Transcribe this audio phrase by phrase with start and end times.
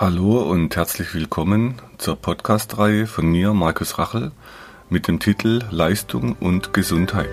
[0.00, 4.32] Hallo und herzlich willkommen zur Podcast-Reihe von mir, Markus Rachel,
[4.88, 7.28] mit dem Titel Leistung und Gesundheit.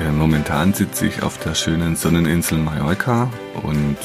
[0.00, 3.30] Ja, momentan sitze ich auf der schönen Sonneninsel Mallorca
[3.62, 3.98] und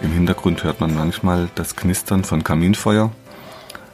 [0.00, 3.12] im Hintergrund hört man manchmal das Knistern von Kaminfeuer.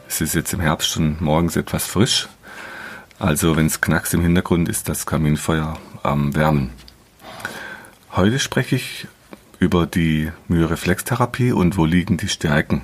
[0.07, 2.29] Es ist jetzt im Herbst schon morgens etwas frisch,
[3.19, 6.71] also wenn es knackst im Hintergrund, ist das Kaminfeuer am Wärmen.
[8.11, 9.07] Heute spreche ich
[9.59, 12.81] über die Myoreflextherapie und wo liegen die Stärken.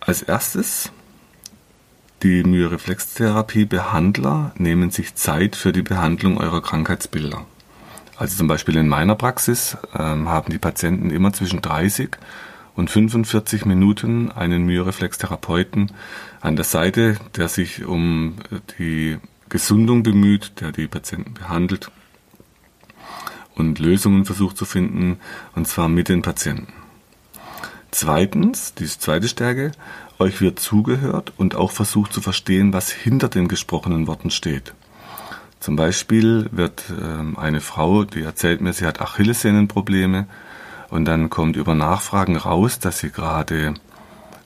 [0.00, 0.90] Als erstes,
[2.22, 7.44] die Myoreflextherapie-Behandler nehmen sich Zeit für die Behandlung eurer Krankheitsbilder.
[8.16, 12.16] Also zum Beispiel in meiner Praxis ähm, haben die Patienten immer zwischen 30
[12.74, 15.92] und 45 Minuten einen Myoreflex-Therapeuten
[16.40, 18.36] an der Seite, der sich um
[18.78, 21.90] die Gesundung bemüht, der die Patienten behandelt
[23.54, 25.18] und Lösungen versucht zu finden,
[25.54, 26.72] und zwar mit den Patienten.
[27.92, 29.70] Zweitens, die zweite Stärke,
[30.18, 34.74] euch wird zugehört und auch versucht zu verstehen, was hinter den gesprochenen Worten steht.
[35.60, 40.26] Zum Beispiel wird ähm, eine Frau, die erzählt mir, sie hat Achillessehnenprobleme
[40.94, 43.74] und dann kommt über Nachfragen raus, dass sie gerade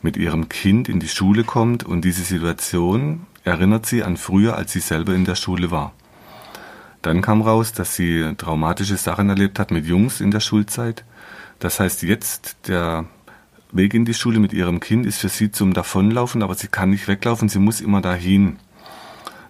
[0.00, 4.72] mit ihrem Kind in die Schule kommt und diese Situation erinnert sie an früher, als
[4.72, 5.92] sie selber in der Schule war.
[7.02, 11.04] Dann kam raus, dass sie traumatische Sachen erlebt hat mit Jungs in der Schulzeit.
[11.58, 13.04] Das heißt, jetzt der
[13.70, 16.88] Weg in die Schule mit ihrem Kind ist für sie zum Davonlaufen, aber sie kann
[16.88, 18.56] nicht weglaufen, sie muss immer dahin.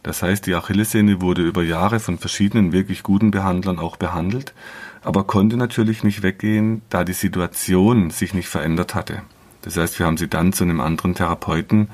[0.02, 4.54] Das heißt, die Achillessehne wurde über Jahre von verschiedenen wirklich guten Behandlern auch behandelt
[5.02, 9.22] aber konnte natürlich nicht weggehen, da die Situation sich nicht verändert hatte.
[9.62, 11.88] Das heißt, wir haben sie dann zu einem anderen Therapeuten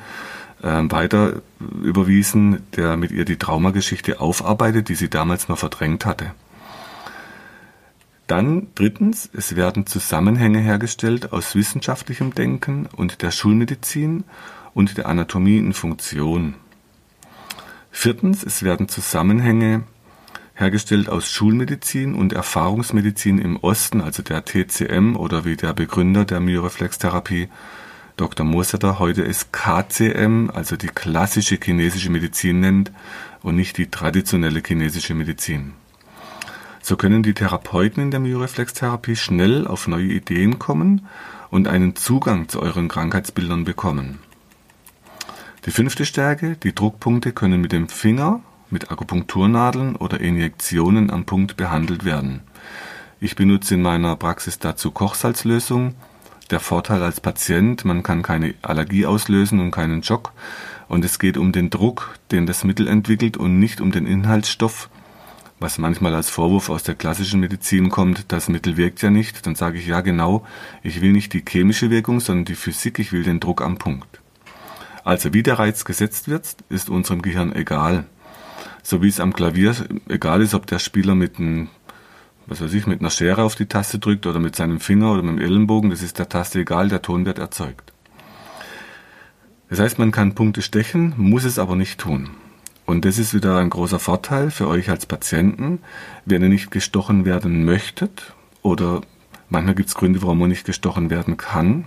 [0.63, 1.43] äh, weiter
[1.83, 6.33] überwiesen, der mit ihr die Traumageschichte aufarbeitet, die sie damals noch verdrängt hatte.
[8.27, 14.25] Dann drittens, es werden Zusammenhänge hergestellt aus wissenschaftlichem Denken und der Schulmedizin
[14.73, 16.55] und der Anatomie in Funktion.
[17.97, 19.85] Viertens, es werden Zusammenhänge
[20.55, 26.41] hergestellt aus Schulmedizin und Erfahrungsmedizin im Osten, also der TCM oder wie der Begründer der
[26.41, 27.49] Myoreflextherapie
[28.17, 28.45] Dr.
[28.45, 32.93] Mosetter heute es KCM, also die klassische chinesische Medizin nennt
[33.43, 35.73] und nicht die traditionelle chinesische Medizin.
[36.83, 41.07] So können die Therapeuten in der Myoreflextherapie schnell auf neue Ideen kommen
[41.49, 44.19] und einen Zugang zu euren Krankheitsbildern bekommen.
[45.67, 51.57] Die fünfte Stärke, die Druckpunkte können mit dem Finger mit Akupunkturnadeln oder Injektionen am Punkt
[51.57, 52.41] behandelt werden.
[53.21, 55.95] Ich benutze in meiner Praxis dazu Kochsalzlösung.
[56.51, 60.33] Der Vorteil als Patient, man kann keine Allergie auslösen und keinen Schock.
[60.89, 64.91] Und es geht um den Druck, den das Mittel entwickelt und nicht um den Inhaltsstoff,
[65.61, 69.47] was manchmal als Vorwurf aus der klassischen Medizin kommt, das Mittel wirkt ja nicht.
[69.47, 70.45] Dann sage ich ja genau,
[70.83, 74.21] ich will nicht die chemische Wirkung, sondern die Physik, ich will den Druck am Punkt.
[75.05, 78.07] Also wie der Reiz gesetzt wird, ist unserem Gehirn egal
[78.85, 79.75] so wie es am Klavier
[80.09, 81.69] egal ist, ob der Spieler mit einem,
[82.47, 85.23] was weiß ich, mit einer Schere auf die Taste drückt oder mit seinem Finger oder
[85.23, 87.93] mit dem Ellenbogen, das ist der Taste egal, der Ton wird erzeugt.
[89.71, 92.31] Das heißt, man kann Punkte stechen, muss es aber nicht tun.
[92.85, 95.81] Und das ist wieder ein großer Vorteil für euch als Patienten,
[96.27, 99.01] wenn ihr nicht gestochen werden möchtet oder
[99.49, 101.87] manchmal gibt es Gründe, warum man nicht gestochen werden kann,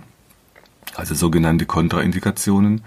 [0.96, 2.82] also sogenannte Kontraindikationen.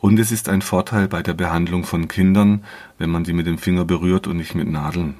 [0.00, 2.64] Und es ist ein Vorteil bei der Behandlung von Kindern,
[2.98, 5.14] wenn man die mit dem Finger berührt und nicht mit Nadeln.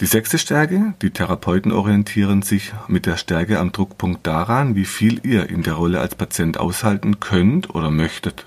[0.00, 5.24] Die sechste Stärke, die Therapeuten orientieren sich mit der Stärke am Druckpunkt daran, wie viel
[5.24, 8.44] ihr in der Rolle als Patient aushalten könnt oder möchtet.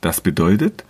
[0.00, 0.84] Das bedeutet,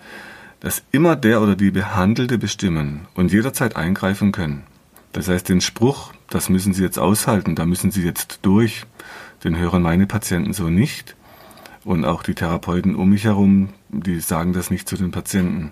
[0.60, 4.64] dass immer der oder die Behandelte bestimmen und jederzeit eingreifen können.
[5.12, 8.84] Das heißt, den Spruch, das müssen Sie jetzt aushalten, da müssen Sie jetzt durch,
[9.42, 11.16] den hören meine Patienten so nicht.
[11.84, 15.70] Und auch die Therapeuten um mich herum, die sagen das nicht zu den Patienten,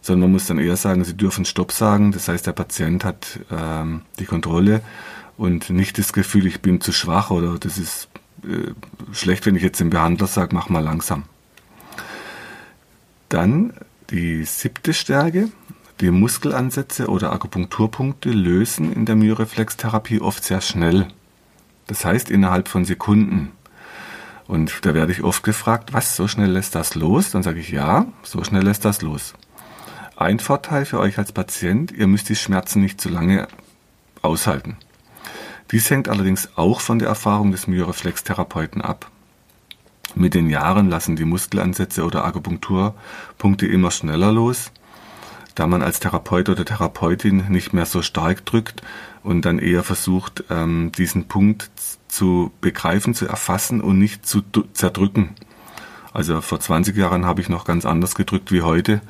[0.00, 2.12] sondern man muss dann eher sagen, sie dürfen Stopp sagen.
[2.12, 4.82] Das heißt, der Patient hat ähm, die Kontrolle
[5.36, 8.08] und nicht das Gefühl, ich bin zu schwach oder das ist
[8.42, 8.72] äh,
[9.12, 11.24] schlecht, wenn ich jetzt dem Behandler sage, mach mal langsam.
[13.28, 13.72] Dann
[14.10, 15.48] die siebte Stärke.
[16.00, 21.06] Die Muskelansätze oder Akupunkturpunkte lösen in der Myoreflextherapie oft sehr schnell.
[21.86, 23.52] Das heißt innerhalb von Sekunden.
[24.46, 27.30] Und da werde ich oft gefragt, was, so schnell lässt das los?
[27.30, 29.34] Dann sage ich, ja, so schnell lässt das los.
[30.16, 33.48] Ein Vorteil für euch als Patient, ihr müsst die Schmerzen nicht zu lange
[34.22, 34.76] aushalten.
[35.70, 39.10] Dies hängt allerdings auch von der Erfahrung des Myoreflex-Therapeuten ab.
[40.14, 44.70] Mit den Jahren lassen die Muskelansätze oder Akupunkturpunkte immer schneller los,
[45.56, 48.82] da man als Therapeut oder Therapeutin nicht mehr so stark drückt
[49.22, 51.70] und dann eher versucht, ähm, diesen Punkt
[52.14, 55.30] zu begreifen, zu erfassen und nicht zu zerdrücken.
[56.12, 59.00] Also vor 20 Jahren habe ich noch ganz anders gedrückt wie heute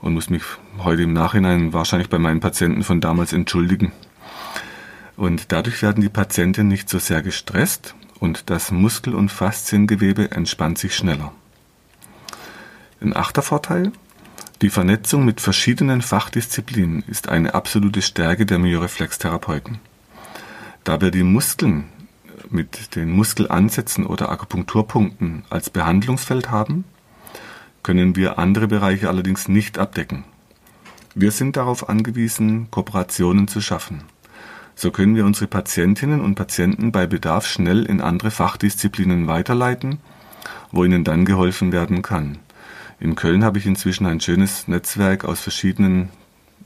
[0.00, 0.42] und muss mich
[0.78, 3.92] heute im Nachhinein wahrscheinlich bei meinen Patienten von damals entschuldigen.
[5.16, 10.78] Und dadurch werden die Patienten nicht so sehr gestresst und das Muskel- und Fasziengewebe entspannt
[10.78, 11.32] sich schneller.
[13.00, 13.92] Ein achter Vorteil,
[14.60, 19.78] die Vernetzung mit verschiedenen Fachdisziplinen ist eine absolute Stärke der Myoreflextherapeuten.
[20.82, 21.84] Da wir die Muskeln
[22.50, 26.84] mit den Muskelansätzen oder Akupunkturpunkten als Behandlungsfeld haben,
[27.82, 30.24] können wir andere Bereiche allerdings nicht abdecken.
[31.14, 34.02] Wir sind darauf angewiesen, Kooperationen zu schaffen.
[34.74, 39.98] So können wir unsere Patientinnen und Patienten bei Bedarf schnell in andere Fachdisziplinen weiterleiten,
[40.72, 42.38] wo ihnen dann geholfen werden kann.
[43.00, 46.10] In Köln habe ich inzwischen ein schönes Netzwerk aus verschiedenen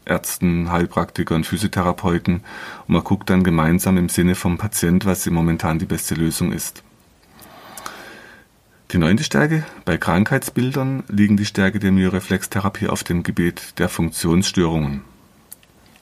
[0.04, 2.42] Ärzten, Heilpraktikern, Physiotherapeuten
[2.86, 6.82] und man guckt dann gemeinsam im Sinne vom Patient, was momentan die beste Lösung ist.
[8.92, 9.64] Die neunte Stärke.
[9.84, 15.02] Bei Krankheitsbildern liegen die Stärke der Myoreflextherapie auf dem Gebiet der Funktionsstörungen.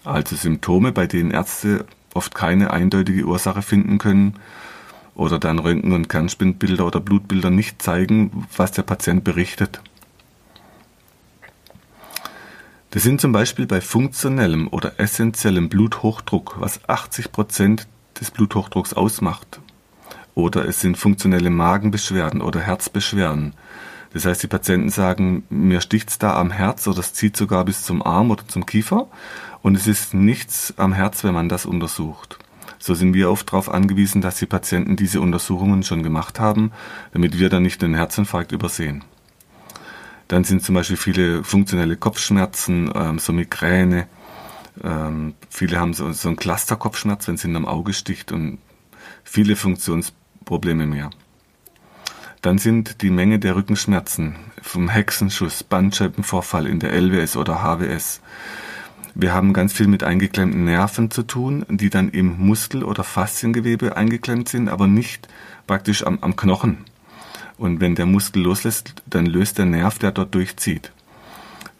[0.05, 4.34] Also Symptome, bei denen Ärzte oft keine eindeutige Ursache finden können
[5.14, 9.81] oder dann Röntgen- und Kernspinbilder oder Blutbilder nicht zeigen, was der Patient berichtet.
[12.93, 17.89] Das sind zum Beispiel bei funktionellem oder essentiellem Bluthochdruck, was 80 Prozent
[18.21, 19.62] des Bluthochdrucks ausmacht.
[20.35, 23.55] Oder es sind funktionelle Magenbeschwerden oder Herzbeschwerden.
[24.12, 27.83] Das heißt, die Patienten sagen, mir sticht's da am Herz oder es zieht sogar bis
[27.83, 29.09] zum Arm oder zum Kiefer
[29.62, 32.39] und es ist nichts am Herz, wenn man das untersucht.
[32.79, 36.73] So sind wir oft darauf angewiesen, dass die Patienten diese Untersuchungen schon gemacht haben,
[37.15, 39.03] damit wir dann nicht den Herzinfarkt übersehen.
[40.28, 44.06] Dann sind zum Beispiel viele funktionelle Kopfschmerzen, ähm, so Migräne.
[44.82, 48.58] Ähm, viele haben so, so einen Clusterkopfschmerz, wenn es in einem Auge sticht und
[49.24, 51.10] viele Funktionsprobleme mehr.
[52.40, 58.20] Dann sind die Menge der Rückenschmerzen vom Hexenschuss, Bandscheibenvorfall in der LWS oder HWS,
[59.14, 63.94] wir haben ganz viel mit eingeklemmten Nerven zu tun, die dann im Muskel- oder Fasziengewebe
[63.94, 65.28] eingeklemmt sind, aber nicht
[65.66, 66.84] praktisch am, am Knochen.
[67.58, 70.93] Und wenn der Muskel loslässt, dann löst der Nerv, der dort durchzieht.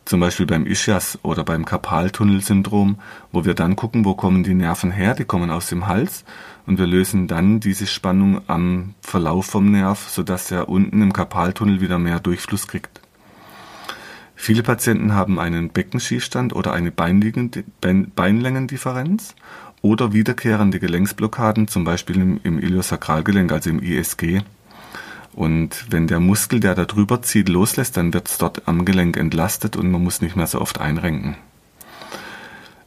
[0.05, 2.99] Zum Beispiel beim Ischias oder beim Karpaltunnelsyndrom,
[3.31, 6.25] wo wir dann gucken, wo kommen die Nerven her, die kommen aus dem Hals
[6.67, 11.81] und wir lösen dann diese Spannung am Verlauf vom Nerv, sodass er unten im Karpaltunnel
[11.81, 13.01] wieder mehr Durchfluss kriegt.
[14.35, 19.37] Viele Patienten haben einen Beckenschiefstand oder eine Beinlängendifferenz
[19.83, 24.41] oder wiederkehrende Gelenksblockaden, zum Beispiel im, im Iliosakralgelenk, also im ISG.
[25.35, 29.17] Und wenn der Muskel, der da drüber zieht, loslässt, dann wird es dort am Gelenk
[29.17, 31.37] entlastet und man muss nicht mehr so oft einrenken.